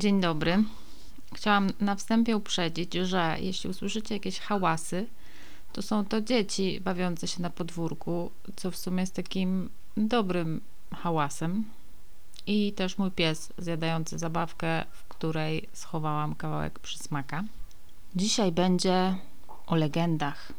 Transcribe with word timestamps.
Dzień 0.00 0.20
dobry. 0.20 0.64
Chciałam 1.34 1.70
na 1.80 1.96
wstępie 1.96 2.36
uprzedzić, 2.36 2.94
że 2.94 3.36
jeśli 3.40 3.70
usłyszycie 3.70 4.14
jakieś 4.14 4.38
hałasy, 4.38 5.06
to 5.72 5.82
są 5.82 6.04
to 6.04 6.20
dzieci 6.20 6.80
bawiące 6.80 7.28
się 7.28 7.42
na 7.42 7.50
podwórku, 7.50 8.30
co 8.56 8.70
w 8.70 8.76
sumie 8.76 9.00
jest 9.00 9.14
takim 9.14 9.70
dobrym 9.96 10.60
hałasem. 10.94 11.64
I 12.46 12.72
też 12.72 12.98
mój 12.98 13.10
pies 13.10 13.52
zjadający 13.58 14.18
zabawkę, 14.18 14.84
w 14.90 15.04
której 15.04 15.68
schowałam 15.72 16.34
kawałek 16.34 16.78
przysmaka. 16.78 17.44
Dzisiaj 18.16 18.52
będzie 18.52 19.16
o 19.66 19.76
legendach. 19.76 20.52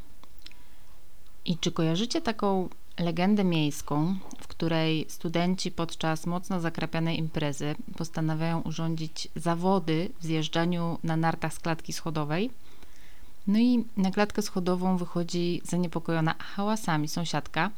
I 1.46 1.58
czy 1.58 1.72
kojarzycie 1.72 2.22
taką 2.22 2.70
legendę 3.00 3.44
miejską, 3.44 4.16
w 4.40 4.48
której 4.62 5.06
studenci 5.10 5.72
podczas 5.72 6.26
mocno 6.26 6.60
zakrapianej 6.60 7.20
imprezy 7.20 7.76
postanawiają 7.98 8.62
urządzić 8.62 9.28
zawody 9.36 10.10
w 10.20 10.26
zjeżdżaniu 10.26 11.00
na 11.04 11.18
nartach 11.18 11.54
z 11.54 11.60
klatki 11.60 11.94
schodowej? 11.94 12.52
No 13.48 13.60
i 13.60 13.86
na 13.98 14.12
klatkę 14.12 14.42
schodową 14.42 14.98
wychodzi 14.98 15.62
zaniepokojona 15.64 16.36
hałasami 16.40 17.08
sąsiadka. 17.08 17.72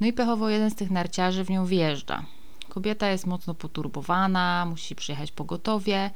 No 0.00 0.06
i 0.06 0.12
pechowo 0.12 0.48
jeden 0.48 0.70
z 0.70 0.74
tych 0.74 0.90
narciarzy 0.90 1.44
w 1.44 1.50
nią 1.50 1.66
wjeżdża. 1.66 2.24
Kobieta 2.68 3.08
jest 3.08 3.26
mocno 3.26 3.54
poturbowana, 3.54 4.66
musi 4.70 4.94
przyjechać 4.94 5.32
pogotowie. 5.32 6.10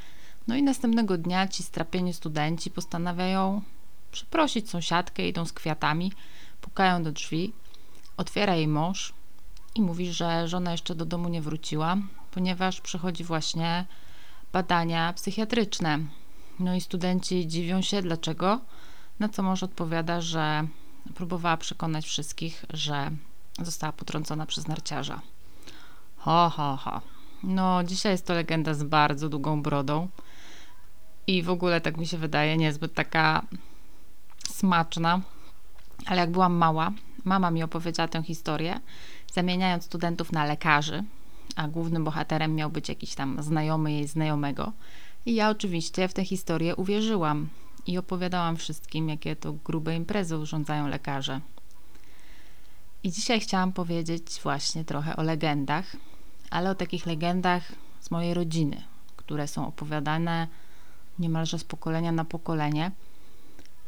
No 0.49 0.57
i 0.57 0.63
następnego 0.63 1.19
dnia 1.19 1.49
ci 1.49 1.63
strapieni 1.63 2.15
studenci 2.15 2.71
postanawiają 2.71 3.63
przeprosić 4.13 4.71
sąsiadkę, 4.71 5.29
idą 5.29 5.47
z 5.47 5.53
kwiatami, 5.53 6.13
pukają 6.61 7.03
do 7.03 7.13
drzwi, 7.13 7.53
otwiera 8.17 8.57
jej 8.57 8.69
mąż 8.69 9.20
i 9.75 9.83
mówi, 9.83 10.13
że 10.13 10.49
żona 10.49 10.73
jeszcze 10.73 10.95
do 10.95 11.05
domu 11.05 11.29
nie 11.29 11.43
wróciła, 11.43 11.97
ponieważ 12.31 12.81
przechodzi 12.81 13.25
właśnie 13.25 13.87
badania 14.53 15.13
psychiatryczne. 15.13 15.99
No 16.59 16.75
i 16.75 16.81
studenci 16.81 17.47
dziwią 17.47 17.83
się, 17.83 18.03
dlaczego, 18.03 18.61
na 19.19 19.29
co 19.29 19.43
mąż 19.43 19.63
odpowiada, 19.63 20.21
że 20.21 20.67
próbowała 21.15 21.57
przekonać 21.57 22.05
wszystkich, 22.05 22.65
że 22.71 23.11
została 23.63 23.93
potrącona 23.93 24.47
przez 24.47 24.69
narciarza. 24.69 25.21
Ho, 26.17 26.53
ho, 26.57 26.77
ho. 26.77 27.01
No, 27.43 27.85
dzisiaj 27.85 28.13
jest 28.13 28.27
to 28.27 28.35
legenda 28.35 28.75
z 28.75 28.83
bardzo 28.83 29.29
długą 29.29 29.63
brodą 29.63 30.09
i 31.27 31.43
w 31.43 31.51
ogóle, 31.51 31.81
tak 31.81 31.97
mi 31.97 32.07
się 32.07 32.19
wydaje, 32.19 32.57
niezbyt 32.57 32.95
taka 32.95 33.43
smaczna. 34.49 35.21
Ale 36.07 36.21
jak 36.21 36.31
byłam 36.31 36.55
mała, 36.55 36.93
mama 37.25 37.51
mi 37.51 37.63
opowiedziała 37.63 38.09
tę 38.09 38.23
historię, 38.23 38.81
zamieniając 39.33 39.85
studentów 39.85 40.33
na 40.33 40.45
lekarzy, 40.45 41.05
a 41.57 41.69
głównym 41.69 42.05
bohaterem 42.05 42.55
miał 42.55 42.71
być 42.71 42.89
jakiś 42.89 43.15
tam 43.15 43.43
znajomy 43.43 43.93
jej 43.93 44.07
znajomego. 44.07 44.73
I 45.27 45.35
ja 45.35 45.51
oczywiście 45.51 46.09
w 46.09 46.15
tę 46.15 46.25
historię 46.25 46.77
uwierzyłam 46.77 47.49
i 47.87 47.99
opowiadałam 47.99 48.57
wszystkim, 48.57 49.09
jakie 49.09 49.37
to 49.37 49.53
grube 49.53 49.97
imprezy 49.97 50.39
urządzają 50.39 50.89
lekarze. 50.89 51.41
I 53.03 53.13
dzisiaj 53.13 53.41
chciałam 53.41 53.73
powiedzieć 53.73 54.41
właśnie 54.43 54.85
trochę 54.85 55.17
o 55.17 55.23
legendach, 55.23 55.97
ale 56.51 56.71
o 56.71 56.75
takich 56.75 57.07
legendach 57.07 57.73
z 58.01 58.11
mojej 58.11 58.35
rodziny, 58.35 58.83
które 59.17 59.49
są 59.49 59.67
opowiadane 59.67 60.49
niemalże 61.19 61.59
z 61.59 61.65
pokolenia 61.65 62.13
na 62.13 62.25
pokolenie. 62.25 62.91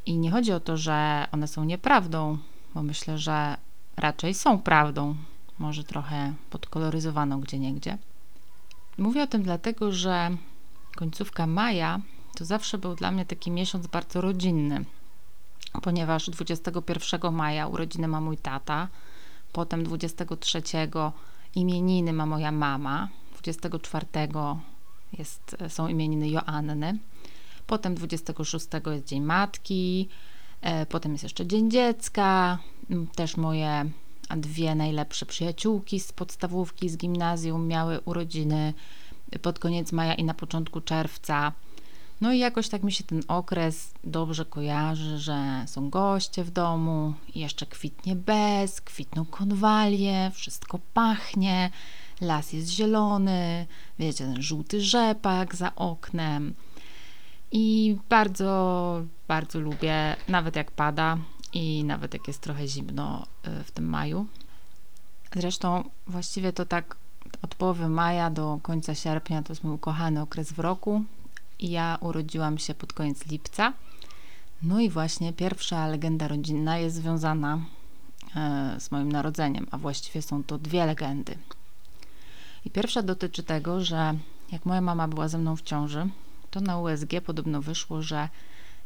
I 0.07 0.19
nie 0.19 0.31
chodzi 0.31 0.53
o 0.53 0.61
to, 0.61 0.77
że 0.77 1.27
one 1.33 1.49
są 1.49 1.65
nieprawdą, 1.65 2.39
bo 2.75 2.83
myślę, 2.83 3.19
że 3.19 3.57
raczej 3.97 4.35
są 4.35 4.59
prawdą, 4.59 5.15
może 5.59 5.85
trochę 5.85 6.35
podkoloryzowaną 6.51 7.41
gdzie 7.41 7.59
niegdzie. 7.59 7.99
Mówię 8.99 9.23
o 9.23 9.27
tym 9.27 9.43
dlatego, 9.43 9.93
że 9.93 10.31
końcówka 10.97 11.47
maja 11.47 12.01
to 12.35 12.45
zawsze 12.45 12.79
był 12.79 12.95
dla 12.95 13.11
mnie 13.11 13.27
taki 13.27 13.51
miesiąc 13.51 13.87
bardzo 13.87 14.21
rodzinny, 14.21 14.85
ponieważ 15.83 16.31
21 16.31 17.35
maja 17.35 17.67
urodziny 17.67 18.09
ma 18.09 18.21
mój 18.21 18.37
tata, 18.37 18.89
potem 19.53 19.85
23 19.85 20.63
imieniny 21.55 22.13
ma 22.13 22.27
moja 22.27 22.53
mama, 22.53 23.09
24 23.33 24.07
jest, 25.19 25.57
są 25.69 25.89
imieniny 25.89 26.29
Joanny, 26.29 26.99
potem 27.67 27.95
26 27.95 28.67
jest 28.87 29.07
Dzień 29.07 29.23
Matki, 29.23 30.09
e, 30.61 30.87
potem 30.87 31.13
jest 31.13 31.23
jeszcze 31.25 31.47
Dzień 31.47 31.71
Dziecka, 31.71 32.59
też 33.15 33.37
moje 33.37 33.91
dwie 34.37 34.75
najlepsze 34.75 35.27
przyjaciółki 35.27 36.01
z 36.01 36.13
podstawówki, 36.13 36.89
z 36.89 36.97
gimnazjum 36.97 37.67
miały 37.67 38.01
urodziny 38.01 38.75
pod 39.43 39.59
koniec 39.59 39.93
maja 39.93 40.15
i 40.15 40.25
na 40.25 40.35
początku 40.35 40.81
czerwca. 40.81 41.53
No 42.21 42.33
i 42.33 42.39
jakoś 42.39 42.69
tak 42.69 42.83
mi 42.83 42.93
się 42.93 43.05
ten 43.05 43.23
okres 43.29 43.95
dobrze 44.05 44.45
kojarzy, 44.45 45.19
że 45.19 45.65
są 45.67 45.91
goście 45.91 46.45
w 46.45 46.51
domu, 46.51 47.15
jeszcze 47.35 47.67
kwitnie 47.67 48.17
bez, 48.17 48.81
kwitną 48.81 49.25
konwalie, 49.25 50.31
wszystko 50.35 50.79
pachnie, 50.95 51.71
las 52.21 52.53
jest 52.53 52.69
zielony, 52.69 53.67
wiecie, 53.99 54.25
ten 54.25 54.43
żółty 54.43 54.81
rzepak 54.81 55.55
za 55.57 55.75
oknem. 55.75 56.55
I 57.53 57.97
bardzo, 58.09 59.03
bardzo 59.29 59.61
lubię, 59.61 60.17
nawet 60.29 60.57
jak 60.57 60.71
pada 60.71 61.19
i 61.53 61.85
nawet 61.85 62.15
jak 62.15 62.29
jest 62.29 62.41
trochę 62.41 62.69
zimno 62.69 63.27
y, 63.61 63.65
w 63.65 63.71
tym 63.71 63.85
maju. 63.85 64.27
Zresztą 65.37 65.91
właściwie 66.07 66.53
to 66.53 66.67
tak 66.67 66.97
od 67.43 67.55
połowy 67.55 67.89
maja 67.89 68.31
do 68.31 68.59
końca 68.63 68.95
sierpnia 68.95 69.43
to 69.43 69.53
jest 69.53 69.65
mój 69.65 69.75
ukochany 69.75 70.21
okres 70.21 70.53
w 70.53 70.59
roku, 70.59 71.05
i 71.63 71.71
ja 71.71 71.99
urodziłam 72.01 72.59
się 72.59 72.75
pod 72.75 72.93
koniec 72.93 73.27
lipca. 73.27 73.73
No 74.63 74.81
i 74.81 74.91
właśnie 74.91 75.33
pierwsza 75.33 75.87
legenda 75.87 76.29
rodzinna 76.29 76.79
jest 76.79 76.97
związana 76.97 77.59
e, 78.37 78.77
z 78.81 78.91
moim 78.91 79.13
narodzeniem, 79.13 79.67
a 79.71 79.79
właściwie 79.79 80.23
są 80.23 80.45
to 80.45 80.59
dwie 80.59 80.87
legendy. 80.87 81.39
I 82.65 82.71
pierwsza 82.71 83.03
dotyczy 83.03 83.43
tego, 83.43 83.85
że 83.85 84.15
jak 84.53 84.67
moja 84.67 84.81
mama 84.81 85.09
była 85.09 85.29
ze 85.29 85.39
mną 85.39 85.57
w 85.57 85.63
ciąży, 85.63 86.09
to 86.51 86.61
na 86.61 86.79
USG 86.79 87.11
podobno 87.27 87.63
wyszło, 87.63 88.03
że 88.03 88.29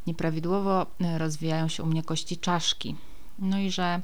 nieprawidłowo 0.07 0.85
e, 1.01 1.17
rozwijają 1.17 1.67
się 1.67 1.83
u 1.83 1.85
mnie 1.85 2.03
kości 2.03 2.37
czaszki. 2.37 2.95
No 3.39 3.59
i 3.59 3.71
że 3.71 4.01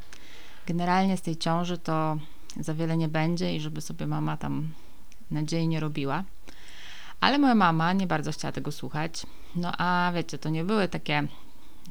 generalnie 0.67 1.17
z 1.17 1.21
tej 1.21 1.37
ciąży 1.37 1.77
to 1.77 2.17
za 2.59 2.73
wiele 2.73 2.97
nie 2.97 3.07
będzie 3.07 3.55
i 3.55 3.59
żeby 3.59 3.81
sobie 3.81 4.07
mama 4.07 4.37
tam 4.37 4.69
nadziei 5.31 5.67
nie 5.67 5.79
robiła. 5.79 6.23
Ale 7.19 7.37
moja 7.37 7.55
mama 7.55 7.93
nie 7.93 8.07
bardzo 8.07 8.31
chciała 8.31 8.51
tego 8.51 8.71
słuchać. 8.71 9.25
No 9.55 9.71
a 9.77 10.11
wiecie, 10.15 10.37
to 10.37 10.49
nie 10.49 10.63
były 10.63 10.87
takie 10.87 11.27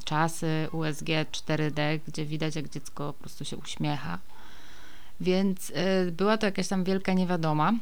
czasy 0.03 0.67
USG 0.71 1.07
4D, 1.31 1.99
gdzie 2.07 2.25
widać, 2.25 2.55
jak 2.55 2.69
dziecko 2.69 3.13
po 3.13 3.19
prostu 3.19 3.45
się 3.45 3.57
uśmiecha. 3.57 4.19
Więc 5.21 5.69
y, 5.69 6.11
była 6.11 6.37
to 6.37 6.45
jakaś 6.45 6.67
tam 6.67 6.83
wielka 6.83 7.13
niewiadoma, 7.13 7.73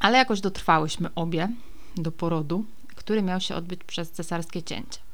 ale 0.00 0.18
jakoś 0.18 0.40
dotrwałyśmy 0.40 1.14
obie 1.14 1.48
do 1.96 2.12
porodu, 2.12 2.64
który 2.96 3.22
miał 3.22 3.40
się 3.40 3.54
odbyć 3.54 3.84
przez 3.84 4.10
cesarskie 4.10 4.62
cięcie. 4.62 5.07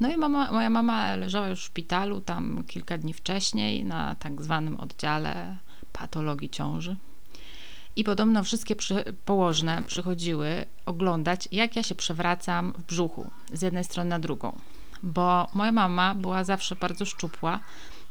No 0.00 0.08
i 0.08 0.16
mama, 0.16 0.52
moja 0.52 0.70
mama 0.70 1.16
leżała 1.16 1.48
już 1.48 1.60
w 1.60 1.64
szpitalu 1.64 2.20
tam 2.20 2.64
kilka 2.66 2.98
dni 2.98 3.14
wcześniej 3.14 3.84
na 3.84 4.14
tak 4.14 4.42
zwanym 4.42 4.80
oddziale 4.80 5.56
patologii 5.92 6.50
ciąży. 6.50 6.96
I 7.96 8.04
podobno 8.04 8.44
wszystkie 8.44 8.76
przy, 8.76 9.04
położne 9.24 9.82
przychodziły 9.86 10.64
oglądać, 10.86 11.48
jak 11.52 11.76
ja 11.76 11.82
się 11.82 11.94
przewracam 11.94 12.72
w 12.72 12.82
brzuchu 12.82 13.30
z 13.52 13.62
jednej 13.62 13.84
strony 13.84 14.10
na 14.10 14.18
drugą. 14.18 14.58
Bo 15.02 15.48
moja 15.54 15.72
mama 15.72 16.14
była 16.14 16.44
zawsze 16.44 16.76
bardzo 16.76 17.04
szczupła, 17.04 17.60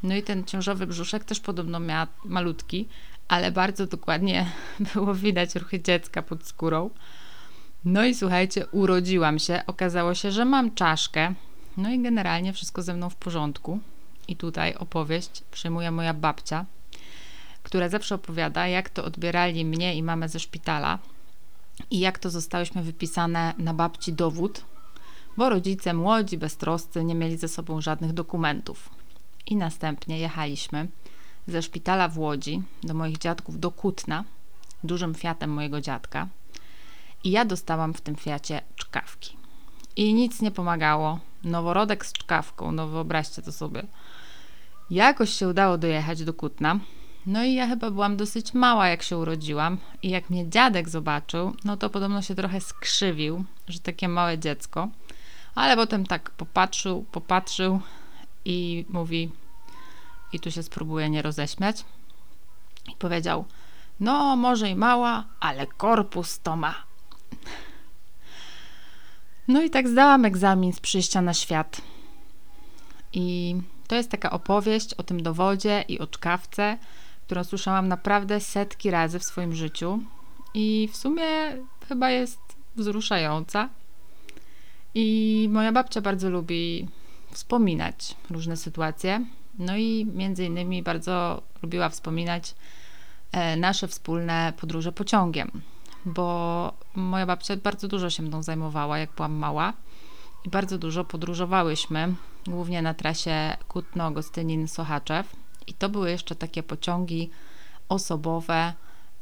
no 0.04 0.16
i 0.16 0.24
ten 0.24 0.44
ciążowy 0.44 0.88
brzuszek 0.88 1.24
też 1.24 1.40
podobno 1.40 1.80
miała 1.80 2.08
malutki, 2.26 2.88
ale 3.28 3.52
bardzo 3.52 3.88
dokładnie 3.88 4.52
było 4.94 5.14
widać 5.14 5.56
ruchy 5.56 5.82
dziecka 5.82 6.22
pod 6.22 6.48
skórą. 6.48 6.90
No 7.86 8.06
i 8.06 8.16
słuchajcie, 8.16 8.68
urodziłam 8.68 9.40
się. 9.40 9.62
Okazało 9.68 10.14
się, 10.14 10.32
że 10.32 10.46
mam 10.46 10.76
czaszkę. 10.76 11.34
No 11.78 11.90
i 11.90 12.00
generalnie 12.00 12.54
wszystko 12.54 12.82
ze 12.82 12.94
mną 12.94 13.10
w 13.10 13.16
porządku. 13.16 13.80
I 14.28 14.36
tutaj 14.36 14.76
opowieść 14.76 15.44
przyjmuje 15.52 15.92
moja 15.92 16.14
babcia, 16.14 16.66
która 17.64 17.90
zawsze 17.90 18.16
opowiada, 18.16 18.68
jak 18.68 18.90
to 18.90 19.06
odbierali 19.06 19.66
mnie 19.66 19.96
i 19.96 20.04
mamę 20.04 20.30
ze 20.30 20.40
szpitala 20.40 21.00
i 21.92 22.00
jak 22.00 22.20
to 22.20 22.30
zostałyśmy 22.30 22.84
wypisane 22.84 23.54
na 23.58 23.74
babci 23.74 24.14
dowód, 24.14 24.66
bo 25.38 25.50
rodzice 25.50 25.94
młodzi, 25.94 26.38
beztroscy, 26.38 27.04
nie 27.04 27.16
mieli 27.16 27.38
ze 27.38 27.48
sobą 27.48 27.82
żadnych 27.82 28.14
dokumentów. 28.14 28.90
I 29.46 29.56
następnie 29.56 30.20
jechaliśmy 30.20 30.88
ze 31.48 31.62
szpitala 31.62 32.08
w 32.08 32.18
Łodzi 32.18 32.62
do 32.84 32.94
moich 32.94 33.18
dziadków 33.18 33.60
do 33.60 33.72
Kutna, 33.72 34.24
dużym 34.84 35.16
fiatem 35.16 35.50
mojego 35.50 35.82
dziadka. 35.82 36.28
I 37.24 37.32
ja 37.32 37.46
dostałam 37.46 37.94
w 37.94 38.02
tym 38.02 38.16
fiacie 38.16 38.62
czkawki. 38.76 39.38
I 39.96 40.14
nic 40.14 40.42
nie 40.42 40.52
pomagało. 40.52 41.20
Noworodek 41.46 42.06
z 42.06 42.14
czkawką, 42.14 42.72
no 42.72 42.88
wyobraźcie 42.88 43.42
to 43.42 43.52
sobie. 43.52 43.84
Jakoś 44.90 45.30
się 45.30 45.48
udało 45.48 45.78
dojechać 45.78 46.24
do 46.24 46.34
Kutna. 46.34 46.80
No 47.26 47.44
i 47.44 47.54
ja 47.54 47.68
chyba 47.68 47.92
byłam 47.92 48.18
dosyć 48.18 48.54
mała, 48.54 48.88
jak 48.88 49.04
się 49.04 49.18
urodziłam. 49.18 49.78
I 50.04 50.10
jak 50.10 50.30
mnie 50.30 50.50
dziadek 50.50 50.90
zobaczył, 50.90 51.56
no 51.64 51.78
to 51.78 51.90
podobno 51.90 52.22
się 52.22 52.36
trochę 52.36 52.62
skrzywił, 52.62 53.46
że 53.68 53.80
takie 53.80 54.08
małe 54.08 54.40
dziecko. 54.40 54.88
Ale 55.56 55.76
potem 55.76 56.06
tak 56.06 56.30
popatrzył, 56.30 57.06
popatrzył 57.12 57.80
i 58.46 58.86
mówi, 58.90 59.32
i 60.34 60.40
tu 60.40 60.52
się 60.52 60.64
spróbuję 60.64 61.10
nie 61.10 61.22
roześmiać, 61.22 61.86
i 62.94 62.96
powiedział, 62.96 63.46
no 64.00 64.36
może 64.36 64.70
i 64.70 64.76
mała, 64.76 65.24
ale 65.40 65.68
korpus 65.68 66.40
to 66.40 66.56
ma. 66.56 66.76
No 69.48 69.64
i 69.64 69.70
tak 69.70 69.88
zdałam 69.88 70.26
egzamin 70.26 70.74
z 70.74 70.80
przyjścia 70.80 71.22
na 71.22 71.34
świat. 71.34 71.82
I 73.14 73.56
to 73.88 73.96
jest 73.96 74.10
taka 74.10 74.32
opowieść 74.32 74.94
o 74.94 75.04
tym 75.04 75.24
dowodzie 75.24 75.86
i 75.88 76.00
o 76.00 76.08
czkawce, 76.08 76.78
którą 77.26 77.44
słyszałam 77.44 77.88
naprawdę 77.88 78.40
setki 78.40 78.92
razy 78.92 79.20
w 79.20 79.24
swoim 79.24 79.56
życiu 79.56 80.00
i 80.54 80.90
w 80.92 80.98
sumie 80.98 81.24
chyba 81.88 82.10
jest 82.10 82.40
wzruszająca. 82.76 83.70
I 84.94 85.48
moja 85.52 85.72
babcia 85.72 86.02
bardzo 86.02 86.30
lubi 86.30 86.88
wspominać 87.32 88.16
różne 88.30 88.58
sytuacje. 88.58 89.26
No 89.60 89.78
i 89.78 90.08
między 90.14 90.46
innymi 90.46 90.84
bardzo 90.84 91.42
lubiła 91.62 91.90
wspominać 91.90 92.56
e, 93.32 93.58
nasze 93.58 93.88
wspólne 93.88 94.54
podróże 94.58 94.92
pociągiem, 94.92 95.62
bo 96.06 96.74
moja 96.96 97.26
babcia 97.26 97.58
bardzo 97.58 97.88
dużo 97.88 98.10
się 98.10 98.24
mną 98.24 98.44
zajmowała, 98.44 98.98
jak 98.98 99.12
byłam 99.16 99.34
mała 99.34 99.74
i 100.46 100.50
bardzo 100.50 100.78
dużo 100.78 101.04
podróżowałyśmy, 101.04 102.16
głównie 102.48 102.82
na 102.82 102.94
trasie 102.94 103.58
Kutno-Gostynin-Sochaczew. 103.70 105.24
I 105.68 105.74
to 105.74 105.90
były 105.90 106.12
jeszcze 106.12 106.36
takie 106.36 106.64
pociągi 106.64 107.30
osobowe 107.90 108.74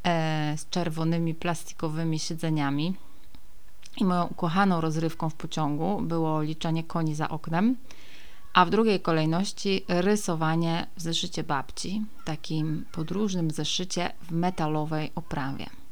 e, 0.04 0.54
z 0.58 0.70
czerwonymi 0.70 1.34
plastikowymi 1.34 2.20
siedzeniami. 2.20 2.96
I 3.98 4.06
moją 4.06 4.26
ukochaną 4.26 4.82
rozrywką 4.82 5.30
w 5.30 5.36
pociągu 5.36 6.02
było 6.02 6.42
liczenie 6.42 6.84
koni 6.84 7.16
za 7.16 7.30
oknem, 7.30 7.76
a 8.54 8.66
w 8.66 8.70
drugiej 8.70 9.00
kolejności 9.00 9.86
rysowanie 9.88 10.88
w 10.98 11.02
zeszycie 11.02 11.44
babci, 11.44 12.02
takim 12.26 12.86
podróżnym 12.92 13.52
zeszycie 13.52 14.14
w 14.22 14.32
metalowej 14.32 15.12
oprawie. 15.16 15.83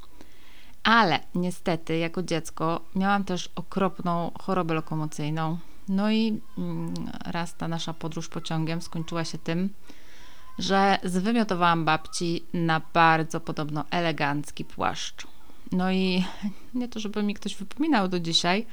Ale 0.83 1.19
niestety, 1.35 1.97
jako 1.97 2.23
dziecko, 2.23 2.81
miałam 2.95 3.23
też 3.23 3.49
okropną 3.55 4.31
chorobę 4.41 4.73
lokomocyjną. 4.73 5.57
No 5.89 6.11
i 6.11 6.41
mm, 6.57 6.93
raz 7.25 7.55
ta 7.55 7.67
nasza 7.67 7.93
podróż 7.93 8.29
pociągiem 8.29 8.81
skończyła 8.81 9.25
się 9.25 9.37
tym, 9.37 9.69
że 10.59 10.99
zwymiotowałam 11.03 11.85
babci 11.85 12.45
na 12.53 12.81
bardzo 12.93 13.39
podobno 13.39 13.85
elegancki 13.91 14.65
płaszcz. 14.65 15.27
No 15.71 15.91
i 15.91 16.25
nie 16.73 16.87
to, 16.87 16.99
żeby 16.99 17.23
mi 17.23 17.33
ktoś 17.33 17.55
wypominał 17.55 18.07
do 18.07 18.19
dzisiaj, 18.19 18.65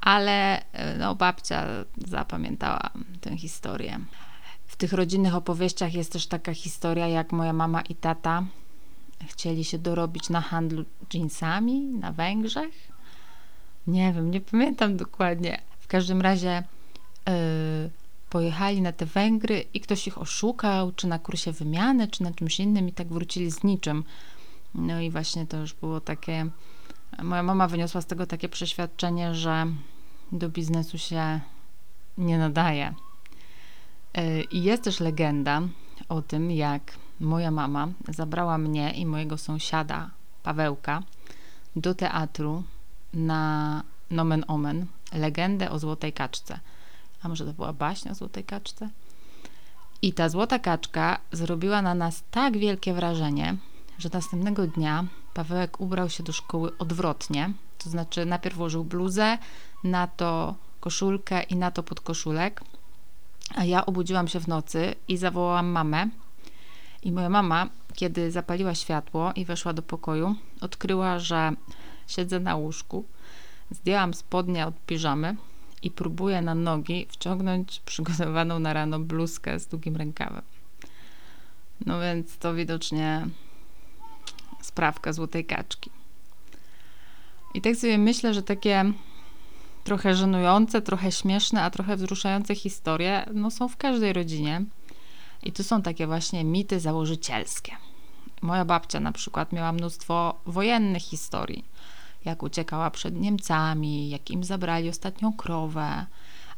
ale 0.00 0.64
e, 0.72 0.98
no, 0.98 1.14
babcia 1.14 1.66
zapamiętała 2.06 2.90
tę 3.20 3.36
historię. 3.36 4.00
W 4.66 4.76
tych 4.76 4.92
rodzinnych 4.92 5.34
opowieściach 5.34 5.94
jest 5.94 6.12
też 6.12 6.26
taka 6.26 6.54
historia, 6.54 7.08
jak 7.08 7.32
moja 7.32 7.52
mama 7.52 7.80
i 7.80 7.94
tata 7.94 8.42
chcieli 9.26 9.64
się 9.64 9.78
dorobić 9.78 10.30
na 10.30 10.40
handlu 10.40 10.84
jeansami 11.14 11.80
na 11.80 12.12
Węgrzech. 12.12 12.74
Nie 13.86 14.12
wiem, 14.12 14.30
nie 14.30 14.40
pamiętam 14.40 14.96
dokładnie. 14.96 15.62
W 15.78 15.86
każdym 15.86 16.20
razie 16.20 16.62
yy, 17.26 17.34
pojechali 18.30 18.82
na 18.82 18.92
te 18.92 19.06
Węgry 19.06 19.64
i 19.74 19.80
ktoś 19.80 20.06
ich 20.06 20.18
oszukał, 20.18 20.92
czy 20.92 21.06
na 21.06 21.18
kursie 21.18 21.52
wymiany, 21.52 22.08
czy 22.08 22.22
na 22.22 22.32
czymś 22.32 22.60
innym 22.60 22.88
i 22.88 22.92
tak 22.92 23.08
wrócili 23.08 23.50
z 23.50 23.64
niczym. 23.64 24.04
No 24.74 25.00
i 25.00 25.10
właśnie 25.10 25.46
to 25.46 25.56
już 25.56 25.74
było 25.74 26.00
takie. 26.00 26.46
Moja 27.22 27.42
mama 27.42 27.68
wyniosła 27.68 28.00
z 28.00 28.06
tego 28.06 28.26
takie 28.26 28.48
przeświadczenie, 28.48 29.34
że 29.34 29.66
do 30.32 30.48
biznesu 30.48 30.98
się 30.98 31.40
nie 32.18 32.38
nadaje. 32.38 32.94
E, 34.14 34.42
I 34.42 34.62
jest 34.62 34.82
też 34.82 35.00
legenda 35.00 35.62
o 36.08 36.22
tym, 36.22 36.50
jak 36.50 36.98
moja 37.20 37.50
mama 37.50 37.88
zabrała 38.08 38.58
mnie 38.58 38.92
i 38.92 39.06
mojego 39.06 39.38
sąsiada 39.38 40.10
Pawełka 40.42 41.02
do 41.76 41.94
teatru 41.94 42.62
na 43.14 43.82
Nomen 44.10 44.44
Omen, 44.48 44.86
legendę 45.12 45.70
o 45.70 45.78
Złotej 45.78 46.12
Kaczce. 46.12 46.60
A 47.22 47.28
może 47.28 47.46
to 47.46 47.52
była 47.52 47.72
baśń 47.72 48.08
o 48.08 48.14
Złotej 48.14 48.44
Kaczce? 48.44 48.90
I 50.02 50.12
ta 50.12 50.28
Złota 50.28 50.58
Kaczka 50.58 51.18
zrobiła 51.32 51.82
na 51.82 51.94
nas 51.94 52.22
tak 52.30 52.58
wielkie 52.58 52.94
wrażenie, 52.94 53.56
że 53.98 54.08
następnego 54.12 54.66
dnia 54.66 55.04
Pawełek 55.34 55.80
ubrał 55.80 56.10
się 56.10 56.22
do 56.22 56.32
szkoły 56.32 56.78
odwrotnie, 56.78 57.52
to 57.78 57.90
znaczy 57.90 58.26
najpierw 58.26 58.56
włożył 58.56 58.84
bluzę, 58.84 59.38
na 59.84 60.06
to 60.06 60.54
koszulkę 60.80 61.42
i 61.42 61.56
na 61.56 61.70
to 61.70 61.82
podkoszulek, 61.82 62.60
a 63.54 63.64
ja 63.64 63.86
obudziłam 63.86 64.28
się 64.28 64.40
w 64.40 64.48
nocy 64.48 64.94
i 65.08 65.16
zawołałam 65.16 65.66
mamę. 65.66 66.08
I 67.04 67.12
moja 67.12 67.28
mama, 67.28 67.68
kiedy 67.94 68.30
zapaliła 68.30 68.74
światło 68.74 69.32
i 69.36 69.44
weszła 69.44 69.72
do 69.72 69.82
pokoju, 69.82 70.34
odkryła, 70.60 71.18
że 71.18 71.52
siedzę 72.06 72.40
na 72.40 72.56
łóżku, 72.56 73.04
zdjęłam 73.70 74.14
spodnie 74.14 74.66
od 74.66 74.74
piżamy 74.86 75.36
i 75.82 75.90
próbuję 75.90 76.42
na 76.42 76.54
nogi 76.54 77.06
wciągnąć 77.10 77.80
przygotowaną 77.80 78.58
na 78.58 78.72
rano 78.72 78.98
bluzkę 78.98 79.60
z 79.60 79.66
długim 79.66 79.96
rękawem. 79.96 80.42
No 81.86 82.00
więc 82.00 82.38
to 82.38 82.54
widocznie 82.54 83.26
sprawka 84.60 85.12
złotej 85.12 85.44
kaczki. 85.44 85.90
I 87.54 87.60
tak 87.60 87.76
sobie 87.76 87.98
myślę, 87.98 88.34
że 88.34 88.42
takie 88.42 88.84
trochę 89.84 90.14
żenujące, 90.14 90.82
trochę 90.82 91.12
śmieszne, 91.12 91.62
a 91.62 91.70
trochę 91.70 91.96
wzruszające 91.96 92.54
historie 92.54 93.26
no, 93.34 93.50
są 93.50 93.68
w 93.68 93.76
każdej 93.76 94.12
rodzinie. 94.12 94.64
I 95.44 95.52
to 95.52 95.64
są 95.64 95.82
takie 95.82 96.06
właśnie 96.06 96.44
mity 96.44 96.80
założycielskie. 96.80 97.72
Moja 98.42 98.64
babcia 98.64 99.00
na 99.00 99.12
przykład 99.12 99.52
miała 99.52 99.72
mnóstwo 99.72 100.40
wojennych 100.46 101.02
historii. 101.02 101.64
Jak 102.24 102.42
uciekała 102.42 102.90
przed 102.90 103.20
Niemcami, 103.20 104.10
jak 104.10 104.30
im 104.30 104.44
zabrali 104.44 104.88
ostatnią 104.88 105.32
krowę, 105.32 106.06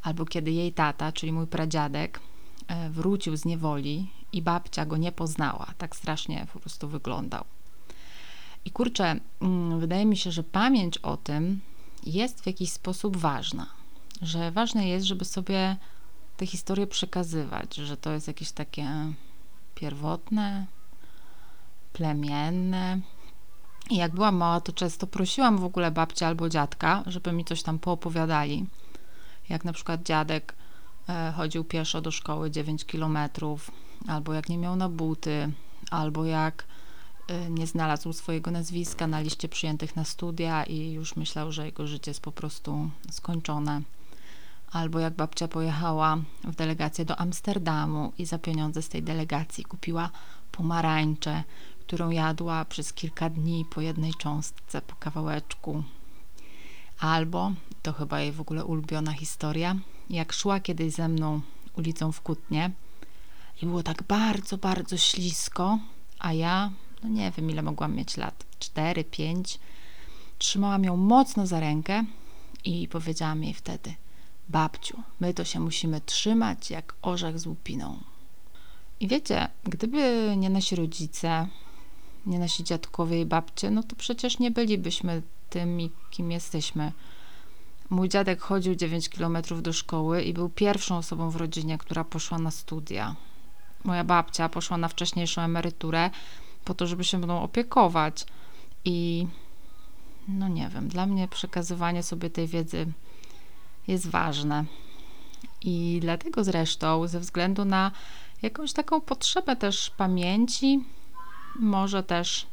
albo 0.03 0.25
kiedy 0.25 0.50
jej 0.50 0.73
tata, 0.73 1.12
czyli 1.12 1.33
mój 1.33 1.47
pradziadek, 1.47 2.21
e, 2.69 2.91
wrócił 2.91 3.37
z 3.37 3.44
niewoli 3.44 4.11
i 4.33 4.43
babcia 4.43 4.87
go 4.87 4.97
nie 4.97 5.12
poznała. 5.12 5.67
Tak 5.79 5.97
strasznie 5.97 6.47
po 6.53 6.61
prostu 6.61 6.89
wyglądał. 6.89 7.44
I 8.65 8.71
kurczę, 8.71 9.21
mm, 9.41 9.81
wydaje 9.81 10.06
mi 10.06 10.17
się, 10.17 10.31
że 10.31 10.43
pamięć 10.43 10.99
o 10.99 11.17
tym 11.17 11.61
jest 12.06 12.43
w 12.43 12.47
jakiś 12.47 12.73
sposób 12.73 13.17
ważna. 13.17 13.67
Że 14.22 14.51
ważne 14.51 14.89
jest, 14.89 15.06
żeby 15.06 15.25
sobie 15.25 15.77
te 16.36 16.46
historie 16.46 16.86
przekazywać, 16.86 17.74
że 17.74 17.96
to 17.96 18.12
jest 18.12 18.28
jakieś 18.28 18.52
takie 18.52 18.88
pierwotne, 19.74 20.66
plemienne. 21.93 23.00
I 23.90 23.96
jak 23.96 24.12
byłam 24.12 24.36
mała, 24.36 24.60
to 24.60 24.72
często 24.72 25.06
prosiłam 25.06 25.58
w 25.58 25.64
ogóle 25.64 25.90
babcia 25.90 26.26
albo 26.26 26.48
dziadka, 26.48 27.02
żeby 27.06 27.32
mi 27.32 27.44
coś 27.44 27.62
tam 27.62 27.78
poopowiadali. 27.78 28.66
Jak 29.48 29.64
na 29.64 29.72
przykład 29.72 30.02
dziadek 30.02 30.55
e, 31.08 31.32
chodził 31.36 31.64
pieszo 31.64 32.00
do 32.00 32.10
szkoły 32.10 32.50
9 32.50 32.84
kilometrów, 32.84 33.70
albo 34.08 34.32
jak 34.32 34.48
nie 34.48 34.58
miał 34.58 34.76
na 34.76 34.88
buty, 34.88 35.52
albo 35.90 36.24
jak 36.24 36.64
Y, 37.31 37.50
nie 37.50 37.66
znalazł 37.66 38.12
swojego 38.12 38.50
nazwiska 38.50 39.06
na 39.06 39.20
liście 39.20 39.48
przyjętych 39.48 39.96
na 39.96 40.05
studia 40.05 40.64
i 40.64 40.93
już 40.93 41.16
myślał, 41.16 41.52
że 41.52 41.66
jego 41.66 41.86
życie 41.86 42.10
jest 42.10 42.20
po 42.20 42.32
prostu 42.32 42.90
skończone. 43.10 43.82
Albo 44.73 44.99
jak 45.01 45.15
babcia 45.15 45.49
pojechała 45.49 46.17
w 46.44 46.56
delegację 46.56 47.05
do 47.05 47.17
Amsterdamu 47.17 48.13
i 48.19 48.27
za 48.27 48.39
pieniądze 48.39 48.82
z 48.82 48.89
tej 48.89 49.03
delegacji 49.03 49.65
kupiła 49.65 50.11
pomarańczę, 50.53 51.44
którą 51.81 52.11
jadła 52.11 52.65
przez 52.65 52.93
kilka 52.93 53.31
dni 53.31 53.65
po 53.70 53.81
jednej 53.81 54.15
cząstce, 54.15 54.82
po 54.82 54.96
kawałeczku. 54.96 55.82
Albo, 57.01 57.53
to 57.82 57.93
chyba 57.93 58.20
jej 58.20 58.32
w 58.32 58.41
ogóle 58.41 58.65
ulubiona 58.65 59.13
historia, 59.13 59.77
jak 60.11 60.32
szła 60.32 60.61
kiedyś 60.61 60.93
ze 60.93 61.08
mną 61.08 61.41
ulicą 61.77 62.13
w 62.13 62.20
Kutnie 62.20 62.70
i 63.63 63.67
było 63.67 63.82
tak 63.82 64.03
bardzo, 64.03 64.58
bardzo 64.58 64.96
ślisko, 64.96 65.79
a 66.19 66.32
ja 66.32 66.70
no 67.03 67.08
nie 67.08 67.31
wiem 67.31 67.51
ile 67.51 67.63
mogłam 67.63 67.94
mieć 67.94 68.17
lat, 68.17 68.44
4, 68.58 69.05
5. 69.05 69.58
Trzymałam 70.39 70.85
ją 70.85 70.96
mocno 70.96 71.46
za 71.46 71.61
rękę 71.61 72.05
i 72.65 72.89
powiedziałam 72.89 73.44
jej 73.44 73.55
wtedy: 73.55 73.94
Babciu, 74.48 75.03
my 75.20 75.34
to 75.34 75.44
się 75.44 75.60
musimy 75.60 76.00
trzymać 76.00 76.70
jak 76.70 76.94
orzech 77.03 77.38
z 77.38 77.46
łupiną. 77.46 77.98
I 79.00 79.08
wiecie, 79.08 79.48
gdyby 79.65 80.34
nie 80.36 80.50
nasi 80.50 80.76
rodzice, 80.76 81.48
nie 82.26 82.38
nasi 82.38 82.65
dziadkowie 82.65 83.20
i 83.20 83.26
babcie, 83.26 83.70
no 83.70 83.82
to 83.82 83.96
przecież 83.96 84.38
nie 84.38 84.50
bylibyśmy 84.50 85.22
tymi, 85.50 85.91
kim 86.10 86.31
jesteśmy. 86.31 86.93
Mój 87.91 88.08
dziadek 88.08 88.41
chodził 88.41 88.74
9 88.74 89.08
kilometrów 89.08 89.62
do 89.62 89.72
szkoły 89.72 90.22
i 90.22 90.32
był 90.32 90.48
pierwszą 90.48 90.96
osobą 90.96 91.31
w 91.31 91.36
rodzinie, 91.36 91.79
która 91.79 92.05
poszła 92.05 92.38
na 92.38 92.50
studia. 92.50 93.17
moja 93.84 94.05
babcia 94.05 94.48
poszła 94.48 94.76
na 94.76 94.88
wcześniejszą 94.88 95.43
emeryturę 95.43 96.10
po 96.65 96.74
to, 96.74 96.86
żeby 96.86 97.05
się 97.05 97.19
mną 97.19 97.43
opiekować. 97.43 98.26
I 98.84 99.26
no 100.29 100.48
nie 100.48 100.69
wiem, 100.69 100.88
dla 100.88 101.06
mnie 101.06 101.29
przekazywanie 101.29 102.03
sobie 102.03 102.31
tej 102.31 102.46
wiedzy 102.46 102.86
jest 103.88 104.08
ważne. 104.08 104.64
I 105.62 105.98
dlatego 106.00 106.44
zresztą, 106.44 107.08
ze 107.08 107.20
względu 107.20 107.64
na 107.64 107.93
jakąś 108.43 108.72
taką 108.72 109.00
potrzebę 109.00 109.56
też 109.56 109.90
pamięci, 109.90 110.84
może 111.60 112.02
też 112.02 112.46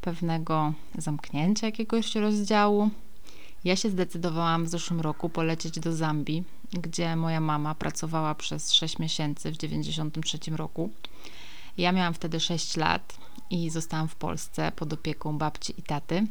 pewnego 0.00 0.72
zamknięcia 0.98 1.66
jakiegoś 1.66 2.14
rozdziału, 2.14 2.90
ja 3.64 3.76
się 3.76 3.90
zdecydowałam 3.90 4.64
w 4.64 4.68
zeszłym 4.68 5.00
roku 5.00 5.28
polecieć 5.28 5.80
do 5.80 5.92
Zambii, 5.92 6.44
gdzie 6.72 7.16
moja 7.16 7.40
mama 7.40 7.74
pracowała 7.74 8.34
przez 8.34 8.72
6 8.72 8.98
miesięcy 8.98 9.52
w 9.52 9.56
1993 9.56 10.56
roku. 10.56 10.90
Ja 11.78 11.92
miałam 11.92 12.14
wtedy 12.14 12.40
6 12.40 12.76
lat 12.76 13.18
i 13.50 13.70
zostałam 13.70 14.08
w 14.08 14.14
Polsce 14.14 14.72
pod 14.76 14.92
opieką 14.92 15.38
babci 15.38 15.74
i 15.78 15.82
taty. 15.82 16.26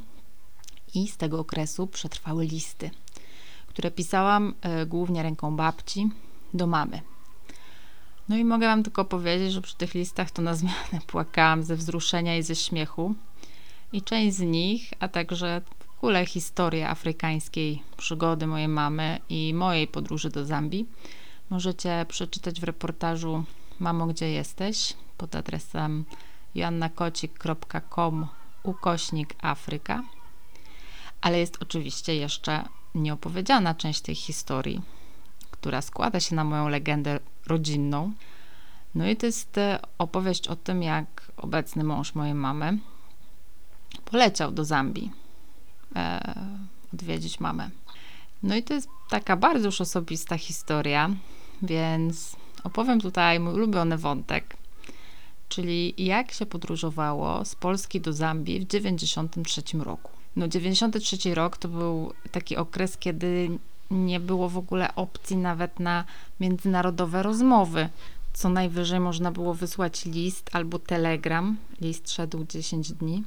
I 0.93 1.07
z 1.07 1.17
tego 1.17 1.39
okresu 1.39 1.87
przetrwały 1.87 2.45
listy, 2.45 2.89
które 3.71 3.91
pisałam 3.91 4.53
y, 4.81 4.85
głównie 4.85 5.23
ręką 5.23 5.55
babci 5.55 6.09
do 6.53 6.67
mamy. 6.67 7.01
No 8.29 8.37
i 8.37 8.43
mogę 8.43 8.67
Wam 8.67 8.83
tylko 8.83 9.05
powiedzieć, 9.05 9.53
że 9.53 9.61
przy 9.61 9.75
tych 9.75 9.93
listach 9.93 10.31
to 10.31 10.41
na 10.41 10.55
zmianę 10.55 10.99
płakałam 11.07 11.63
ze 11.63 11.75
wzruszenia 11.75 12.37
i 12.37 12.43
ze 12.43 12.55
śmiechu. 12.55 13.15
I 13.93 14.01
część 14.01 14.37
z 14.37 14.39
nich, 14.39 14.93
a 14.99 15.07
także 15.07 15.61
w 15.79 15.97
ogóle 15.97 16.25
historia 16.25 16.89
afrykańskiej 16.89 17.83
przygody 17.97 18.47
mojej 18.47 18.67
mamy 18.67 19.19
i 19.29 19.53
mojej 19.53 19.87
podróży 19.87 20.29
do 20.29 20.45
Zambii 20.45 20.85
możecie 21.49 22.05
przeczytać 22.07 22.61
w 22.61 22.63
reportażu 22.63 23.43
Mamo, 23.79 24.07
gdzie 24.07 24.31
jesteś? 24.31 24.93
pod 25.17 25.35
adresem 25.35 26.05
joannakocik.com 26.55 28.27
ukośnik 28.63 29.35
Afryka. 29.41 30.03
Ale 31.21 31.39
jest 31.39 31.57
oczywiście 31.61 32.15
jeszcze 32.15 32.63
nieopowiedziana 32.95 33.75
część 33.75 34.01
tej 34.01 34.15
historii, 34.15 34.81
która 35.51 35.81
składa 35.81 36.19
się 36.19 36.35
na 36.35 36.43
moją 36.43 36.69
legendę 36.69 37.19
rodzinną. 37.47 38.13
No 38.95 39.07
i 39.07 39.15
to 39.15 39.25
jest 39.25 39.57
e, 39.57 39.79
opowieść 39.97 40.47
o 40.47 40.55
tym, 40.55 40.83
jak 40.83 41.31
obecny 41.37 41.83
mąż 41.83 42.15
mojej 42.15 42.33
mamy 42.33 42.77
poleciał 44.05 44.51
do 44.51 44.65
Zambii 44.65 45.11
e, 45.95 46.35
odwiedzić 46.93 47.39
mamę. 47.39 47.69
No 48.43 48.55
i 48.55 48.63
to 48.63 48.73
jest 48.73 48.89
taka 49.09 49.37
bardzo 49.37 49.65
już 49.65 49.81
osobista 49.81 50.37
historia, 50.37 51.09
więc 51.61 52.35
opowiem 52.63 53.01
tutaj 53.01 53.39
mój 53.39 53.53
ulubiony 53.53 53.97
wątek, 53.97 54.57
czyli 55.49 55.93
jak 55.97 56.31
się 56.31 56.45
podróżowało 56.45 57.45
z 57.45 57.55
Polski 57.55 58.01
do 58.01 58.13
Zambii 58.13 58.59
w 58.59 58.67
93 58.67 59.61
roku. 59.79 60.20
No 60.35 60.47
93 60.47 61.35
rok 61.35 61.57
to 61.57 61.67
był 61.67 62.13
taki 62.31 62.57
okres, 62.57 62.97
kiedy 62.97 63.49
nie 63.91 64.19
było 64.19 64.49
w 64.49 64.57
ogóle 64.57 64.95
opcji 64.95 65.37
nawet 65.37 65.79
na 65.79 66.05
międzynarodowe 66.39 67.23
rozmowy. 67.23 67.89
Co 68.33 68.49
najwyżej 68.49 68.99
można 68.99 69.31
było 69.31 69.53
wysłać 69.53 70.05
list 70.05 70.49
albo 70.53 70.79
telegram. 70.79 71.57
List 71.81 72.11
szedł 72.11 72.45
10 72.49 72.93
dni. 72.93 73.23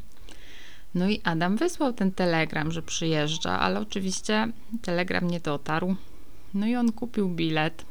No 0.94 1.08
i 1.08 1.20
Adam 1.25 1.56
wysłał 1.56 1.92
ten 1.92 2.12
telegram, 2.12 2.73
że 2.73 2.82
przyjeżdża, 2.82 3.61
ale 3.61 3.80
oczywiście 3.80 4.49
telegram 4.82 5.30
nie 5.30 5.40
dotarł. 5.40 5.96
No 6.54 6.66
i 6.66 6.76
on 6.76 6.92
kupił 6.92 7.28
bilet, 7.28 7.84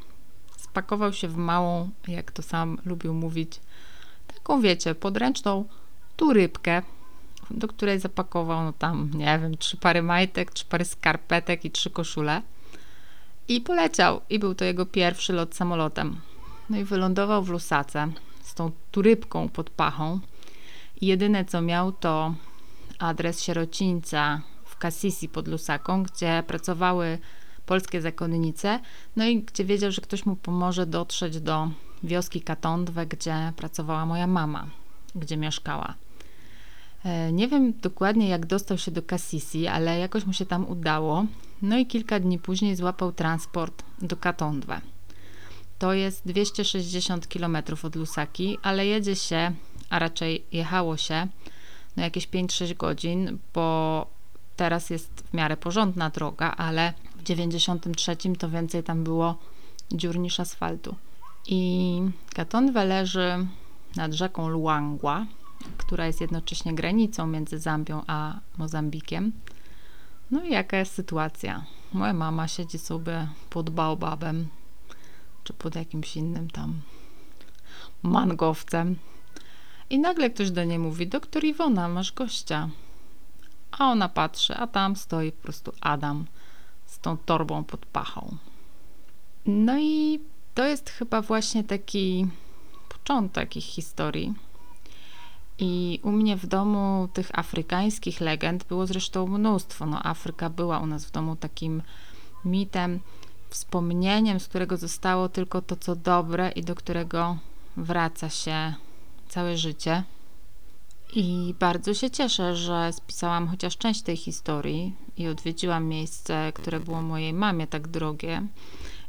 spakował 0.58 1.14
się 1.14 1.28
w 1.28 1.38
małą, 1.38 1.90
jak 2.08 2.32
to 2.32 2.42
sam 2.42 2.78
lubił 2.86 3.14
mówić, 3.14 3.60
taką 4.28 4.62
wiecie, 4.62 4.96
podręczną 4.96 5.66
turybkę, 6.16 6.82
do 7.52 7.68
której 7.68 8.00
zapakował 8.00 8.64
no 8.64 8.74
tam, 8.74 9.12
nie 9.14 9.40
wiem, 9.42 9.58
trzy 9.58 9.78
pary 9.78 10.02
majtek, 10.02 10.52
trzy 10.52 10.66
pary 10.66 10.86
skarpetek 10.86 11.66
i 11.66 11.72
trzy 11.72 11.90
koszule. 11.90 12.42
I 13.48 13.62
poleciał. 13.62 14.22
I 14.30 14.40
był 14.40 14.56
to 14.56 14.66
jego 14.66 14.86
pierwszy 14.86 15.34
lot 15.34 15.56
samolotem. 15.56 16.22
No 16.70 16.78
i 16.78 16.84
wylądował 16.84 17.44
w 17.44 17.50
Lusace 17.50 18.08
z 18.42 18.54
tą 18.54 18.72
turybką 18.92 19.50
pod 19.50 19.70
pachą. 19.70 20.20
I 21.02 21.08
jedyne 21.08 21.46
co 21.46 21.62
miał 21.62 21.92
to 21.92 22.34
adres 23.00 23.44
sierocińca 23.44 24.42
w 24.66 24.78
Kassisi 24.78 25.30
pod 25.30 25.48
Lusaką, 25.48 26.04
gdzie 26.04 26.44
pracowały 26.48 27.18
polskie 27.66 28.02
zakonnice, 28.02 28.80
no 29.16 29.26
i 29.26 29.42
gdzie 29.42 29.66
wiedział, 29.66 29.92
że 29.92 30.02
ktoś 30.02 30.26
mu 30.26 30.36
pomoże 30.36 30.86
dotrzeć 30.86 31.40
do 31.40 31.70
wioski 32.04 32.42
Katondwe, 32.42 33.06
gdzie 33.06 33.54
pracowała 33.56 34.06
moja 34.06 34.28
mama, 34.28 34.68
gdzie 35.16 35.38
mieszkała. 35.38 35.94
E, 37.06 37.32
nie 37.32 37.48
wiem 37.48 37.74
dokładnie, 37.82 38.28
jak 38.28 38.46
dostał 38.46 38.78
się 38.78 38.92
do 38.92 39.02
Kassisi, 39.02 39.68
ale 39.68 40.00
jakoś 40.00 40.26
mu 40.26 40.34
się 40.34 40.46
tam 40.46 40.68
udało. 40.68 41.26
No 41.62 41.78
i 41.78 41.86
kilka 41.86 42.20
dni 42.20 42.40
później 42.40 42.76
złapał 42.76 43.12
transport 43.12 43.84
do 44.02 44.18
Katondwe. 44.18 44.82
To 45.80 45.94
jest 45.94 46.22
260 46.26 47.28
km 47.28 47.58
od 47.84 47.96
Lusaki, 47.96 48.58
ale 48.62 48.86
jedzie 48.86 49.16
się, 49.16 49.52
a 49.90 50.00
raczej 50.00 50.44
jechało 50.52 50.98
się 50.98 51.28
no 51.98 52.04
jakieś 52.04 52.28
5-6 52.28 52.78
godzin, 52.78 53.38
bo 53.54 54.08
teraz 54.56 54.90
jest 54.90 55.24
w 55.32 55.34
miarę 55.34 55.58
porządna 55.58 56.10
droga, 56.10 56.52
ale 56.52 56.94
w 57.16 57.24
93 57.24 58.18
to 58.40 58.50
więcej 58.50 58.84
tam 58.84 59.04
było 59.04 59.38
dziur 59.92 60.20
niż 60.20 60.40
asfaltu. 60.40 60.96
I 61.48 62.02
Katondwe 62.36 62.86
leży 62.86 63.48
nad 63.96 64.14
rzeką 64.14 64.48
Luangwa, 64.48 65.26
która 65.78 66.08
jest 66.08 66.22
jednocześnie 66.22 66.74
granicą 66.74 67.28
między 67.28 67.60
Zambią 67.60 68.02
a 68.08 68.40
Mozambikiem. 68.58 69.32
No 70.32 70.44
i 70.44 70.52
jaka 70.52 70.78
jest 70.78 70.94
sytuacja? 70.94 71.66
Moja 71.94 72.14
mama 72.14 72.48
siedzi 72.48 72.80
sobie 72.80 73.28
pod 73.50 73.70
baobabem, 73.70 74.48
czy 75.44 75.54
pod 75.54 75.76
jakimś 75.76 76.18
innym 76.18 76.50
tam 76.50 76.82
mangowcem 78.04 78.96
i 79.90 80.00
nagle 80.00 80.30
ktoś 80.30 80.52
do 80.52 80.64
niej 80.64 80.80
mówi: 80.80 81.08
Doktor 81.08 81.44
Iwona, 81.44 81.88
masz 81.88 82.14
gościa. 82.14 82.70
A 83.72 83.92
ona 83.92 84.10
patrzy, 84.10 84.56
a 84.56 84.68
tam 84.68 84.96
stoi 84.96 85.32
po 85.32 85.44
prostu 85.44 85.74
Adam 85.82 86.26
z 86.86 87.00
tą 87.00 87.18
torbą 87.18 87.64
pod 87.64 87.86
pachą. 87.86 88.38
No 89.46 89.80
i 89.80 90.20
to 90.54 90.66
jest 90.66 90.90
chyba 90.90 91.22
właśnie 91.22 91.64
taki 91.64 92.28
początek 92.90 93.56
ich 93.56 93.64
historii. 93.64 94.34
I 95.60 96.00
u 96.04 96.12
mnie 96.12 96.38
w 96.38 96.46
domu 96.46 97.10
tych 97.14 97.40
afrykańskich 97.40 98.22
legend 98.22 98.64
było 98.64 98.88
zresztą 98.88 99.28
mnóstwo. 99.28 99.86
No, 99.86 100.04
Afryka 100.04 100.50
była 100.50 100.80
u 100.80 100.86
nas 100.86 101.06
w 101.06 101.12
domu 101.12 101.36
takim 101.36 101.82
mitem, 102.46 103.00
wspomnieniem, 103.50 104.40
z 104.40 104.48
którego 104.48 104.78
zostało 104.78 105.30
tylko 105.30 105.62
to, 105.62 105.76
co 105.76 105.96
dobre 105.96 106.52
i 106.52 106.64
do 106.64 106.76
którego 106.76 107.38
wraca 107.78 108.30
się 108.30 108.74
całe 109.30 109.58
życie. 109.58 110.04
I 111.16 111.56
bardzo 111.60 111.94
się 111.94 112.10
cieszę, 112.10 112.56
że 112.56 112.94
spisałam 112.94 113.48
chociaż 113.48 113.78
część 113.78 114.02
tej 114.02 114.18
historii 114.18 114.96
i 115.18 115.28
odwiedziłam 115.28 115.88
miejsce, 115.88 116.52
które 116.56 116.80
było 116.80 117.02
mojej 117.02 117.34
mamie 117.34 117.68
tak 117.68 117.88
drogie. 117.88 118.48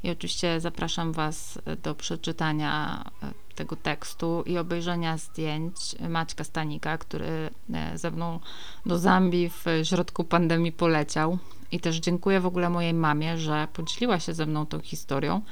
I 0.02 0.10
oczywiście 0.10 0.60
zapraszam 0.60 1.12
Was 1.12 1.58
do 1.82 1.94
przeczytania 1.94 3.04
e, 3.22 3.43
tego 3.54 3.76
tekstu 3.76 4.42
i 4.46 4.58
obejrzenia 4.58 5.18
zdjęć 5.18 5.74
Maćka 6.08 6.44
Stanika, 6.44 6.98
który 6.98 7.50
e, 7.74 7.98
ze 7.98 8.10
mną 8.10 8.40
do 8.86 8.98
Zambii 8.98 9.50
w 9.50 9.64
środku 9.82 10.24
pandemii 10.24 10.72
poleciał. 10.72 11.38
I 11.72 11.80
też 11.80 11.96
dziękuję 11.96 12.40
w 12.40 12.46
ogóle 12.46 12.70
mojej 12.70 12.94
mamie, 12.94 13.38
że 13.38 13.68
podzieliła 13.72 14.20
się 14.20 14.34
ze 14.34 14.46
mną 14.46 14.66
tą 14.66 14.80
historią 14.80 15.42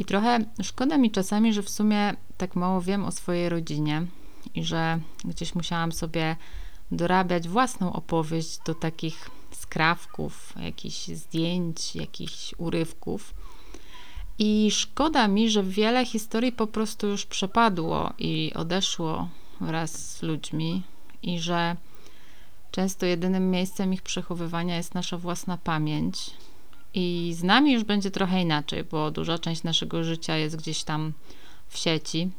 i 0.00 0.04
trochę 0.04 0.38
szkoda 0.62 0.98
mi 0.98 1.10
czasami, 1.10 1.52
że 1.52 1.62
w 1.62 1.70
sumie 1.70 2.14
tak 2.36 2.56
mało 2.56 2.80
wiem 2.80 3.04
o 3.04 3.10
swojej 3.10 3.48
rodzinie 3.48 4.06
i 4.54 4.64
że 4.64 5.00
gdzieś 5.24 5.54
musiałam 5.54 5.92
sobie 5.92 6.36
dorabiać 6.90 7.48
własną 7.48 7.92
opowieść 7.92 8.58
do 8.66 8.74
takich 8.74 9.30
skrawków, 9.50 10.54
jakichś 10.60 11.06
zdjęć, 11.06 11.96
jakichś 11.96 12.54
urywków. 12.58 13.34
I 14.42 14.70
szkoda 14.70 15.28
mi, 15.28 15.50
że 15.50 15.62
wiele 15.62 16.06
historii 16.06 16.52
po 16.52 16.66
prostu 16.66 17.06
już 17.06 17.26
przepadło 17.26 18.12
i 18.18 18.52
odeszło 18.54 19.28
wraz 19.60 20.16
z 20.16 20.22
ludźmi, 20.22 20.82
i 21.22 21.40
że 21.40 21.76
często 22.70 23.06
jedynym 23.06 23.50
miejscem 23.50 23.92
ich 23.92 24.02
przechowywania 24.02 24.76
jest 24.76 24.94
nasza 24.94 25.18
własna 25.18 25.56
pamięć, 25.56 26.30
i 26.94 27.34
z 27.36 27.42
nami 27.42 27.72
już 27.72 27.84
będzie 27.84 28.10
trochę 28.10 28.42
inaczej, 28.42 28.84
bo 28.84 29.10
duża 29.10 29.38
część 29.38 29.62
naszego 29.62 30.04
życia 30.04 30.36
jest 30.36 30.56
gdzieś 30.56 30.84
tam 30.84 31.12
w 31.68 31.78
sieci. 31.78 32.30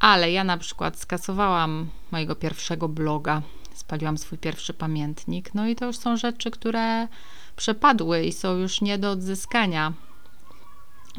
Ale 0.00 0.32
ja 0.32 0.44
na 0.44 0.58
przykład 0.58 0.98
skasowałam 0.98 1.90
mojego 2.10 2.36
pierwszego 2.36 2.88
bloga, 2.88 3.42
spaliłam 3.74 4.18
swój 4.18 4.38
pierwszy 4.38 4.74
pamiętnik. 4.74 5.54
No 5.54 5.68
i 5.68 5.76
to 5.76 5.86
już 5.86 5.98
są 5.98 6.16
rzeczy, 6.16 6.50
które 6.50 7.08
przepadły 7.56 8.24
i 8.24 8.32
są 8.32 8.56
już 8.56 8.80
nie 8.80 8.98
do 8.98 9.10
odzyskania. 9.10 9.92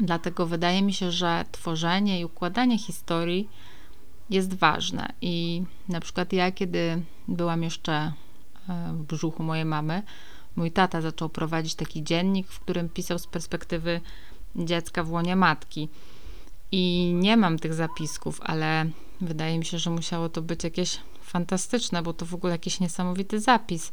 Dlatego 0.00 0.46
wydaje 0.46 0.82
mi 0.82 0.92
się, 0.92 1.10
że 1.10 1.44
tworzenie 1.52 2.20
i 2.20 2.24
układanie 2.24 2.78
historii 2.78 3.48
jest 4.30 4.54
ważne. 4.54 5.12
I 5.20 5.62
na 5.88 6.00
przykład 6.00 6.32
ja, 6.32 6.52
kiedy 6.52 7.02
byłam 7.28 7.62
jeszcze 7.62 7.92
e, 7.92 8.12
w 8.92 9.02
brzuchu 9.02 9.42
mojej 9.42 9.64
mamy, 9.64 10.02
mój 10.56 10.70
tata 10.70 11.00
zaczął 11.00 11.28
prowadzić 11.28 11.74
taki 11.74 12.04
dziennik, 12.04 12.48
w 12.48 12.60
którym 12.60 12.88
pisał 12.88 13.18
z 13.18 13.26
perspektywy 13.26 14.00
dziecka 14.56 15.04
w 15.04 15.10
łonie 15.10 15.36
matki. 15.36 15.88
I 16.72 17.12
nie 17.14 17.36
mam 17.36 17.58
tych 17.58 17.74
zapisków, 17.74 18.40
ale 18.42 18.86
wydaje 19.20 19.58
mi 19.58 19.64
się, 19.64 19.78
że 19.78 19.90
musiało 19.90 20.28
to 20.28 20.42
być 20.42 20.64
jakieś 20.64 20.98
fantastyczne, 21.22 22.02
bo 22.02 22.12
to 22.12 22.26
w 22.26 22.34
ogóle 22.34 22.52
jakiś 22.52 22.80
niesamowity 22.80 23.40
zapis. 23.40 23.90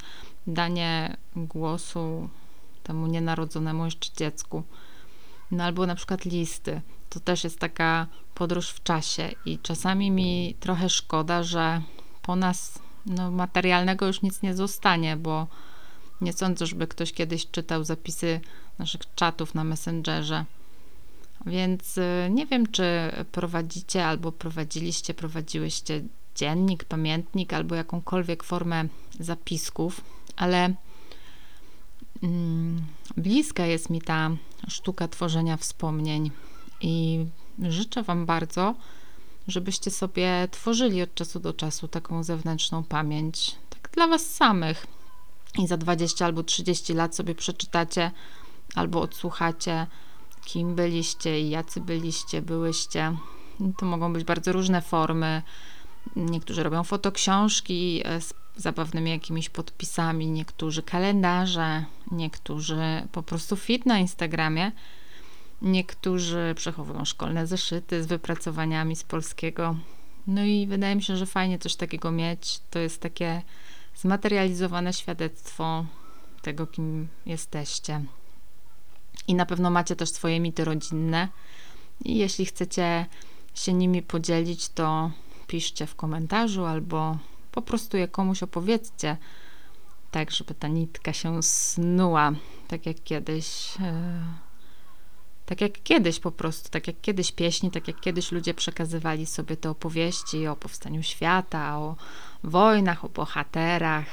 Danie 0.47 1.17
głosu 1.35 2.29
temu 2.83 3.07
nienarodzonemu 3.07 3.85
jeszcze 3.85 4.09
dziecku. 4.17 4.63
No 5.51 5.63
albo 5.63 5.85
na 5.85 5.95
przykład 5.95 6.25
listy. 6.25 6.81
To 7.09 7.19
też 7.19 7.43
jest 7.43 7.59
taka 7.59 8.07
podróż 8.35 8.69
w 8.69 8.83
czasie 8.83 9.29
i 9.45 9.59
czasami 9.59 10.11
mi 10.11 10.55
trochę 10.59 10.89
szkoda, 10.89 11.43
że 11.43 11.81
po 12.21 12.35
nas 12.35 12.79
no, 13.05 13.31
materialnego 13.31 14.07
już 14.07 14.21
nic 14.21 14.41
nie 14.41 14.55
zostanie, 14.55 15.17
bo 15.17 15.47
nie 16.21 16.33
sądzę, 16.33 16.65
żeby 16.65 16.87
ktoś 16.87 17.13
kiedyś 17.13 17.51
czytał 17.51 17.83
zapisy 17.83 18.39
naszych 18.79 19.01
czatów 19.15 19.55
na 19.55 19.63
Messengerze. 19.63 20.45
Więc 21.45 21.97
y, 21.97 22.29
nie 22.31 22.45
wiem, 22.45 22.67
czy 22.67 23.11
prowadzicie 23.31 24.05
albo 24.05 24.31
prowadziliście, 24.31 25.13
prowadziłyście 25.13 26.03
dziennik, 26.35 26.83
pamiętnik 26.83 27.53
albo 27.53 27.75
jakąkolwiek 27.75 28.43
formę 28.43 28.85
zapisków, 29.19 30.01
ale 30.35 30.73
bliska 33.17 33.65
jest 33.65 33.89
mi 33.89 34.01
ta 34.01 34.29
sztuka 34.67 35.07
tworzenia 35.07 35.57
wspomnień 35.57 36.31
i 36.81 37.25
życzę 37.59 38.03
Wam 38.03 38.25
bardzo, 38.25 38.75
żebyście 39.47 39.91
sobie 39.91 40.47
tworzyli 40.51 41.01
od 41.01 41.15
czasu 41.15 41.39
do 41.39 41.53
czasu 41.53 41.87
taką 41.87 42.23
zewnętrzną 42.23 42.83
pamięć, 42.83 43.55
tak 43.69 43.91
dla 43.93 44.07
Was 44.07 44.25
samych. 44.25 44.87
I 45.57 45.67
za 45.67 45.77
20 45.77 46.25
albo 46.25 46.43
30 46.43 46.93
lat 46.93 47.15
sobie 47.15 47.35
przeczytacie 47.35 48.11
albo 48.75 49.01
odsłuchacie, 49.01 49.87
kim 50.45 50.75
byliście 50.75 51.41
i 51.41 51.49
jacy 51.49 51.81
byliście, 51.81 52.41
byłyście. 52.41 53.17
To 53.77 53.85
mogą 53.85 54.13
być 54.13 54.23
bardzo 54.23 54.51
różne 54.51 54.81
formy. 54.81 55.41
Niektórzy 56.15 56.63
robią 56.63 56.83
fotoksiążki 56.83 58.01
e, 58.05 58.21
z 58.21 58.33
zabawnymi 58.55 59.11
jakimiś 59.11 59.49
podpisami, 59.49 60.27
niektórzy 60.27 60.83
kalendarze, 60.83 61.85
niektórzy 62.11 63.07
po 63.11 63.23
prostu 63.23 63.55
fit 63.55 63.85
na 63.85 63.99
Instagramie. 63.99 64.71
Niektórzy 65.61 66.53
przechowują 66.55 67.05
szkolne 67.05 67.47
zeszyty 67.47 68.03
z 68.03 68.07
wypracowaniami 68.07 68.95
z 68.95 69.03
polskiego. 69.03 69.75
No 70.27 70.43
i 70.43 70.67
wydaje 70.67 70.95
mi 70.95 71.03
się, 71.03 71.17
że 71.17 71.25
fajnie 71.25 71.59
coś 71.59 71.75
takiego 71.75 72.11
mieć. 72.11 72.59
To 72.69 72.79
jest 72.79 73.01
takie 73.01 73.41
zmaterializowane 73.95 74.93
świadectwo 74.93 75.85
tego, 76.41 76.67
kim 76.67 77.07
jesteście. 77.25 78.01
I 79.27 79.35
na 79.35 79.45
pewno 79.45 79.69
macie 79.69 79.95
też 79.95 80.09
swoje 80.09 80.39
mity 80.39 80.65
rodzinne. 80.65 81.27
I 82.05 82.17
jeśli 82.17 82.45
chcecie 82.45 83.05
się 83.55 83.73
nimi 83.73 84.01
podzielić, 84.01 84.69
to 84.69 85.11
piszcie 85.47 85.87
w 85.87 85.95
komentarzu 85.95 86.65
albo 86.65 87.17
po 87.51 87.61
prostu 87.61 87.97
je 87.97 88.07
komuś 88.07 88.43
opowiedzcie, 88.43 89.17
tak 90.11 90.31
żeby 90.31 90.53
ta 90.53 90.67
nitka 90.67 91.13
się 91.13 91.43
snuła, 91.43 92.31
tak 92.67 92.85
jak 92.85 93.03
kiedyś. 93.03 93.75
Yy 93.79 94.51
tak 95.51 95.61
jak 95.61 95.83
kiedyś 95.83 96.19
po 96.19 96.31
prostu, 96.31 96.69
tak 96.69 96.87
jak 96.87 97.01
kiedyś 97.01 97.31
pieśni, 97.31 97.71
tak 97.71 97.87
jak 97.87 97.99
kiedyś 97.99 98.31
ludzie 98.31 98.53
przekazywali 98.53 99.25
sobie 99.25 99.57
te 99.57 99.69
opowieści 99.69 100.47
o 100.47 100.55
powstaniu 100.55 101.03
świata, 101.03 101.77
o 101.79 101.95
wojnach, 102.43 103.05
o 103.05 103.09
bohaterach, 103.09 104.05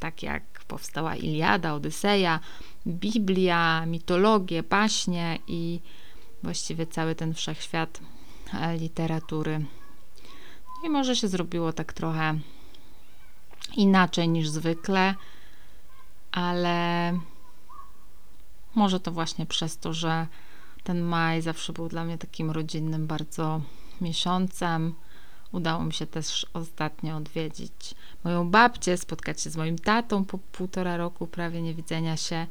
tak 0.00 0.22
jak 0.22 0.42
powstała 0.68 1.16
Iliada, 1.16 1.74
Odyseja, 1.74 2.40
Biblia, 2.86 3.86
mitologie, 3.86 4.62
baśnie 4.62 5.38
i 5.46 5.80
właściwie 6.42 6.86
cały 6.86 7.14
ten 7.14 7.34
wszechświat 7.34 8.00
e, 8.54 8.76
literatury. 8.76 9.64
I 10.86 10.88
może 10.88 11.16
się 11.16 11.28
zrobiło 11.28 11.72
tak 11.72 11.92
trochę 11.92 12.38
inaczej 13.76 14.28
niż 14.28 14.48
zwykle, 14.48 15.14
ale 16.32 17.12
może 18.74 19.00
to 19.00 19.12
właśnie 19.12 19.46
przez 19.46 19.78
to, 19.78 19.92
że 19.92 20.26
ten 20.84 21.00
maj 21.00 21.42
zawsze 21.42 21.72
był 21.72 21.88
dla 21.88 22.04
mnie 22.04 22.18
takim 22.18 22.50
rodzinnym 22.50 23.06
bardzo 23.06 23.60
miesiącem. 24.00 24.94
Udało 25.52 25.84
mi 25.84 25.92
się 25.92 26.06
też 26.06 26.46
ostatnio 26.52 27.16
odwiedzić 27.16 27.94
moją 28.24 28.50
babcię, 28.50 28.96
spotkać 28.96 29.40
się 29.40 29.50
z 29.50 29.56
moim 29.56 29.78
tatą 29.78 30.24
po 30.24 30.38
półtora 30.38 30.96
roku 30.96 31.26
prawie 31.26 31.62
niewidzenia 31.62 32.16
się, 32.16 32.46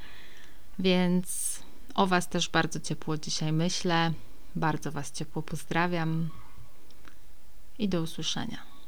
więc 0.79 1.59
o 1.95 2.07
Was 2.07 2.27
też 2.27 2.49
bardzo 2.49 2.79
ciepło 2.79 3.17
dzisiaj 3.17 3.51
myślę. 3.51 4.13
Bardzo 4.55 4.91
Was 4.91 5.11
ciepło 5.11 5.41
pozdrawiam 5.41 6.29
i 7.79 7.89
do 7.89 8.01
usłyszenia. 8.01 8.78